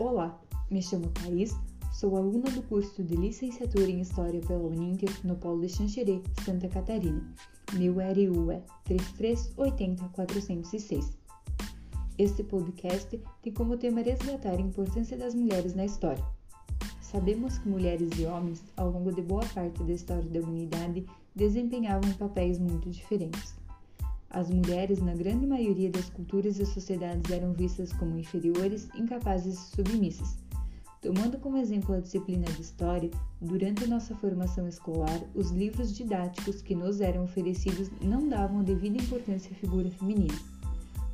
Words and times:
Olá, 0.00 0.40
me 0.70 0.80
chamo 0.80 1.08
Thaís, 1.08 1.56
sou 1.92 2.16
aluna 2.16 2.48
do 2.52 2.62
curso 2.62 3.02
de 3.02 3.16
Licenciatura 3.16 3.90
em 3.90 4.00
História 4.00 4.40
pela 4.42 4.62
Uninter 4.62 5.10
no 5.24 5.34
Polo 5.34 5.62
de 5.62 5.68
Xanxerê, 5.68 6.22
Santa 6.44 6.68
Catarina. 6.68 7.20
Meu 7.72 7.94
RU 7.94 8.52
é 8.52 8.62
3380406. 8.88 11.16
Este 12.16 12.44
podcast 12.44 13.20
tem 13.42 13.52
como 13.52 13.76
tema 13.76 14.00
resgatar 14.00 14.52
a 14.52 14.60
importância 14.60 15.16
das 15.16 15.34
mulheres 15.34 15.74
na 15.74 15.84
história. 15.84 16.24
Sabemos 17.00 17.58
que 17.58 17.68
mulheres 17.68 18.16
e 18.20 18.24
homens, 18.24 18.62
ao 18.76 18.92
longo 18.92 19.12
de 19.12 19.22
boa 19.22 19.44
parte 19.46 19.82
da 19.82 19.92
história 19.92 20.30
da 20.30 20.38
humanidade, 20.38 21.04
desempenhavam 21.34 22.12
papéis 22.12 22.60
muito 22.60 22.88
diferentes. 22.88 23.57
As 24.30 24.50
mulheres, 24.50 25.00
na 25.00 25.14
grande 25.14 25.46
maioria 25.46 25.90
das 25.90 26.10
culturas 26.10 26.58
e 26.58 26.66
sociedades, 26.66 27.30
eram 27.30 27.52
vistas 27.54 27.92
como 27.94 28.18
inferiores, 28.18 28.88
incapazes 28.94 29.54
e 29.54 29.76
submissas. 29.76 30.36
Tomando 31.00 31.38
como 31.38 31.56
exemplo 31.56 31.94
a 31.94 32.00
disciplina 32.00 32.44
de 32.44 32.60
História, 32.60 33.10
durante 33.40 33.86
nossa 33.86 34.14
formação 34.16 34.68
escolar, 34.68 35.20
os 35.34 35.50
livros 35.50 35.96
didáticos 35.96 36.60
que 36.60 36.74
nos 36.74 37.00
eram 37.00 37.24
oferecidos 37.24 37.88
não 38.02 38.28
davam 38.28 38.64
devida 38.64 39.02
importância 39.02 39.50
à 39.52 39.54
figura 39.54 39.90
feminina. 39.92 40.34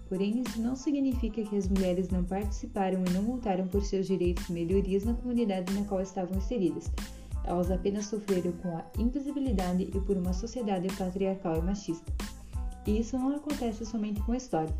Porém, 0.08 0.40
isso 0.40 0.60
não 0.60 0.74
significa 0.74 1.42
que 1.42 1.56
as 1.56 1.68
mulheres 1.68 2.08
não 2.08 2.24
participaram 2.24 3.04
e 3.06 3.10
não 3.10 3.22
lutaram 3.22 3.66
por 3.68 3.84
seus 3.84 4.06
direitos 4.06 4.48
e 4.48 4.52
melhorias 4.52 5.04
na 5.04 5.14
comunidade 5.14 5.72
na 5.72 5.84
qual 5.84 6.00
estavam 6.00 6.38
inseridas. 6.38 6.90
Elas 7.44 7.70
apenas 7.70 8.06
sofreram 8.06 8.52
com 8.52 8.68
a 8.68 8.84
invisibilidade 8.98 9.82
e 9.82 10.00
por 10.00 10.16
uma 10.16 10.32
sociedade 10.32 10.88
patriarcal 10.96 11.58
e 11.58 11.62
machista. 11.62 12.10
E 12.86 13.00
isso 13.00 13.18
não 13.18 13.34
acontece 13.34 13.84
somente 13.84 14.20
com 14.22 14.32
a 14.32 14.36
história. 14.36 14.74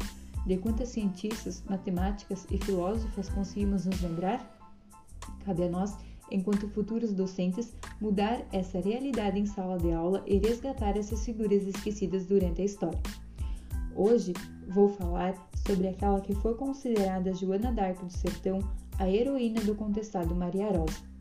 De 0.47 0.59
quantas 0.59 0.91
cientistas, 0.91 1.63
matemáticas 1.69 2.47
e 2.51 2.59
filósofas 2.59 3.31
conseguimos 3.31 3.87
nos 3.87 4.01
lembrar? 4.03 4.59
Cabe 5.45 5.65
a 5.65 5.69
nós, 5.71 5.97
enquanto 6.31 6.69
futuros 6.69 7.13
docentes, 7.15 7.73
mudar 8.01 8.43
essa 8.53 8.79
realidade 8.79 9.39
em 9.39 9.47
sala 9.47 9.79
de 9.79 9.91
aula 9.93 10.23
e 10.27 10.39
resgatar 10.39 10.97
essas 10.99 11.25
figuras 11.25 11.67
esquecidas 11.67 12.27
durante 12.27 12.61
a 12.61 12.65
história. 12.65 13.01
Hoje 13.97 14.35
vou 14.69 14.89
falar 14.89 15.35
sobre 15.67 15.89
aquela 15.89 16.21
que 16.21 16.35
foi 16.35 16.55
considerada 16.57 17.33
Joana 17.33 17.73
d'Arc 17.73 18.05
do 18.05 18.13
Sertão, 18.13 18.59
a 18.99 19.09
heroína 19.09 19.61
do 19.63 19.75
contestado 19.75 20.35
Maria 20.35 20.67
Rosa. 20.67 21.14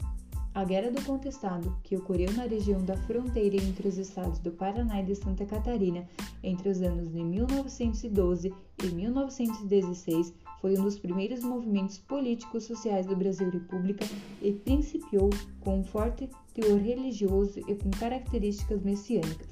A 0.56 0.64
Guerra 0.64 0.92
do 0.92 1.04
Contestado, 1.04 1.76
que 1.82 1.98
ocorreu 1.98 2.32
na 2.34 2.44
região 2.44 2.80
da 2.86 2.96
fronteira 2.96 3.56
entre 3.56 3.88
os 3.88 3.98
estados 3.98 4.38
do 4.38 4.52
Paraná 4.52 5.02
e 5.02 5.06
de 5.06 5.16
Santa 5.16 5.48
Catarina 5.48 6.08
entre 6.44 6.70
os 6.70 6.80
anos 6.84 7.12
de 7.12 7.24
1912 7.24 8.54
e 8.84 8.88
1916, 8.88 10.32
foi 10.62 10.78
um 10.78 10.84
dos 10.84 11.00
primeiros 11.00 11.44
movimentos 11.44 11.98
políticos 11.98 12.66
sociais 12.66 13.08
do 13.08 13.16
Brasil 13.16 13.50
República 13.50 14.06
e 14.44 14.52
principiou 14.52 15.32
com 15.60 15.80
um 15.80 15.84
forte 15.84 16.30
teor 16.54 16.80
religioso 16.80 17.60
e 17.68 17.74
com 17.74 17.90
características 17.90 18.84
messiânicas. 18.84 19.48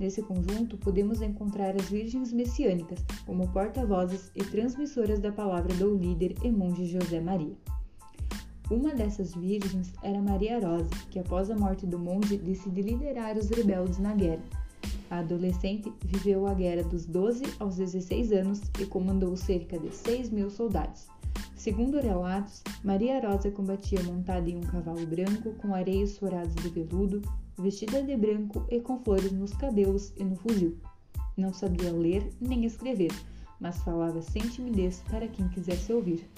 Nesse 0.00 0.22
conjunto, 0.22 0.78
podemos 0.78 1.20
encontrar 1.20 1.76
as 1.76 1.90
Virgens 1.90 2.32
Messiânicas 2.32 3.04
como 3.26 3.52
porta-vozes 3.52 4.32
e 4.34 4.42
transmissoras 4.42 5.20
da 5.20 5.30
palavra 5.30 5.74
do 5.74 5.94
líder 5.94 6.36
e 6.42 6.50
monge 6.50 6.86
José 6.86 7.20
Maria. 7.20 7.54
Uma 8.70 8.94
dessas 8.94 9.34
virgens 9.34 9.94
era 10.02 10.20
Maria 10.20 10.60
Rosa, 10.60 10.90
que 11.10 11.18
após 11.18 11.50
a 11.50 11.56
morte 11.56 11.86
do 11.86 11.98
monge 11.98 12.36
decide 12.36 12.82
liderar 12.82 13.36
os 13.38 13.48
rebeldes 13.48 13.98
na 13.98 14.14
guerra. 14.14 14.42
A 15.10 15.20
adolescente 15.20 15.90
viveu 16.04 16.46
a 16.46 16.52
guerra 16.52 16.82
dos 16.82 17.06
12 17.06 17.44
aos 17.58 17.76
16 17.76 18.30
anos 18.32 18.60
e 18.78 18.84
comandou 18.84 19.34
cerca 19.38 19.78
de 19.78 19.94
6 19.94 20.28
mil 20.28 20.50
soldados. 20.50 21.06
Segundo 21.56 21.98
relatos, 21.98 22.62
Maria 22.84 23.26
Rosa 23.26 23.50
combatia 23.50 24.02
montada 24.02 24.50
em 24.50 24.58
um 24.58 24.60
cavalo 24.60 25.06
branco 25.06 25.54
com 25.62 25.74
areios 25.74 26.18
furados 26.18 26.54
de 26.54 26.68
veludo, 26.68 27.22
vestida 27.56 28.02
de 28.02 28.16
branco 28.18 28.66
e 28.70 28.80
com 28.80 28.98
flores 28.98 29.32
nos 29.32 29.54
cabelos 29.54 30.12
e 30.18 30.24
no 30.24 30.36
fuzil. 30.36 30.76
Não 31.38 31.54
sabia 31.54 31.90
ler 31.90 32.30
nem 32.38 32.66
escrever, 32.66 33.12
mas 33.58 33.78
falava 33.78 34.20
sem 34.20 34.42
timidez 34.42 35.02
para 35.10 35.26
quem 35.26 35.48
quisesse 35.48 35.90
ouvir. 35.90 36.28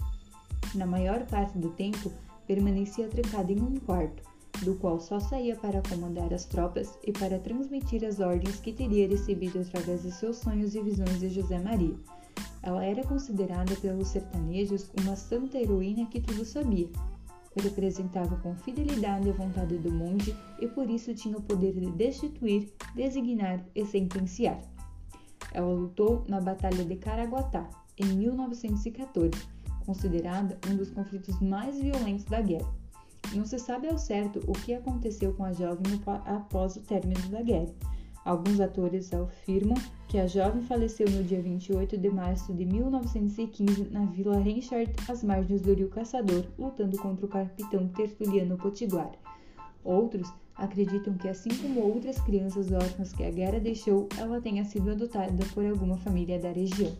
Na 0.75 0.87
maior 0.87 1.27
parte 1.27 1.59
do 1.59 1.71
tempo, 1.71 2.13
permanecia 2.51 3.07
trancada 3.07 3.53
em 3.53 3.63
um 3.63 3.77
quarto, 3.77 4.25
do 4.65 4.75
qual 4.75 4.99
só 4.99 5.21
saía 5.21 5.55
para 5.55 5.81
comandar 5.89 6.35
as 6.35 6.47
tropas 6.47 6.99
e 7.07 7.13
para 7.13 7.39
transmitir 7.39 8.05
as 8.05 8.19
ordens 8.19 8.59
que 8.59 8.73
teria 8.73 9.07
recebido 9.07 9.61
através 9.61 10.03
de 10.03 10.11
seus 10.11 10.39
sonhos 10.39 10.75
e 10.75 10.83
visões 10.83 11.21
de 11.21 11.29
José 11.29 11.61
Maria. 11.61 11.95
Ela 12.61 12.85
era 12.85 13.05
considerada 13.05 13.77
pelos 13.77 14.09
sertanejos 14.09 14.91
uma 15.01 15.15
santa 15.15 15.59
heroína 15.59 16.07
que 16.07 16.21
tudo 16.21 16.45
sabia. 16.45 16.89
Representava 17.55 18.35
com 18.39 18.57
fidelidade 18.57 19.31
a 19.31 19.33
vontade 19.33 19.79
do 19.79 19.93
monge 19.93 20.35
e 20.59 20.67
por 20.67 20.91
isso 20.91 21.15
tinha 21.15 21.39
o 21.39 21.43
poder 21.43 21.75
de 21.75 21.89
destituir, 21.93 22.73
designar 22.97 23.65
e 23.77 23.87
sentenciar. 23.87 24.61
Ela 25.53 25.73
lutou 25.73 26.25
na 26.27 26.41
Batalha 26.41 26.85
de 26.85 26.97
Caraguatá, 26.97 27.71
em 27.97 28.07
1914 28.07 29.60
considerada 29.91 30.57
um 30.71 30.77
dos 30.77 30.89
conflitos 30.91 31.41
mais 31.41 31.81
violentos 31.81 32.25
da 32.27 32.41
guerra. 32.41 32.73
Não 33.35 33.45
se 33.45 33.59
sabe 33.59 33.89
ao 33.89 33.99
certo 33.99 34.41
o 34.47 34.53
que 34.53 34.73
aconteceu 34.73 35.35
com 35.35 35.45
a 35.45 35.53
jovem 35.53 36.01
após 36.27 36.77
o 36.77 36.81
término 36.81 37.29
da 37.29 37.43
guerra. 37.43 37.75
Alguns 38.25 38.61
atores 38.61 39.13
afirmam 39.13 39.77
que 40.07 40.19
a 40.19 40.29
jovem 40.29 40.63
faleceu 40.63 41.11
no 41.11 41.25
dia 41.25 41.43
28 41.43 41.99
de 41.99 42.09
março 42.09 42.55
de 42.55 42.65
1915 42.65 43.89
na 43.91 44.05
Vila 44.05 44.39
Renchard, 44.39 44.93
às 45.09 45.25
margens 45.25 45.63
do 45.63 45.75
Rio 45.75 45.89
Caçador, 45.89 46.45
lutando 46.57 46.97
contra 46.99 47.27
o 47.27 47.29
capitão 47.29 47.89
Tertuliano 47.89 48.57
Potiguar. 48.57 49.11
Outros 49.83 50.33
acreditam 50.55 51.15
que, 51.15 51.29
assim 51.29 51.51
como 51.63 51.81
outras 51.81 52.21
crianças 52.21 52.71
órfãs 52.71 53.13
que 53.13 53.25
a 53.25 53.31
guerra 53.31 53.59
deixou, 53.59 54.09
ela 54.17 54.41
tenha 54.41 54.65
sido 54.65 54.91
adotada 54.91 55.45
por 55.53 55.65
alguma 55.65 55.97
família 55.97 56.39
da 56.39 56.53
região. 56.53 56.93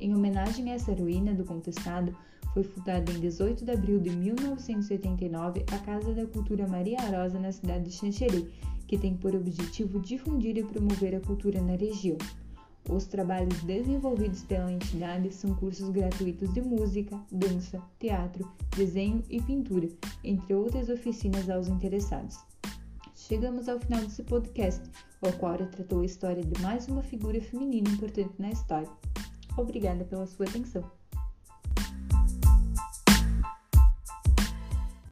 Em 0.00 0.14
homenagem 0.14 0.70
a 0.70 0.74
essa 0.74 0.90
heroína 0.90 1.34
do 1.34 1.44
contestado, 1.44 2.14
foi 2.52 2.62
fundada 2.62 3.10
em 3.10 3.20
18 3.20 3.64
de 3.64 3.72
abril 3.72 3.98
de 3.98 4.10
1989 4.10 5.64
a 5.72 5.78
Casa 5.78 6.12
da 6.12 6.26
Cultura 6.26 6.66
Maria 6.68 7.00
Rosa 7.00 7.38
na 7.38 7.50
cidade 7.50 7.84
de 7.84 7.92
Xanxerê, 7.92 8.46
que 8.86 8.98
tem 8.98 9.16
por 9.16 9.34
objetivo 9.34 10.00
difundir 10.00 10.56
e 10.56 10.64
promover 10.64 11.14
a 11.16 11.20
cultura 11.20 11.60
na 11.60 11.74
região. 11.74 12.16
Os 12.88 13.06
trabalhos 13.06 13.62
desenvolvidos 13.62 14.42
pela 14.42 14.70
entidade 14.70 15.32
são 15.32 15.54
cursos 15.54 15.88
gratuitos 15.88 16.52
de 16.52 16.60
música, 16.60 17.18
dança, 17.32 17.82
teatro, 17.98 18.46
desenho 18.76 19.24
e 19.30 19.40
pintura, 19.40 19.88
entre 20.22 20.54
outras 20.54 20.90
oficinas 20.90 21.48
aos 21.48 21.66
interessados. 21.66 22.38
Chegamos 23.16 23.70
ao 23.70 23.80
final 23.80 24.00
desse 24.02 24.22
podcast, 24.22 24.82
o 25.22 25.32
qual 25.38 25.56
retratou 25.56 26.02
a 26.02 26.04
história 26.04 26.44
de 26.44 26.60
mais 26.60 26.86
uma 26.86 27.02
figura 27.02 27.40
feminina 27.40 27.88
importante 27.88 28.34
na 28.38 28.50
história. 28.50 28.90
Obrigada 29.56 30.04
pela 30.04 30.26
sua 30.26 30.46
atenção. 30.46 30.90